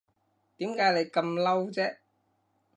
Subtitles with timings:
[0.57, 1.97] 點解你咁嬲啫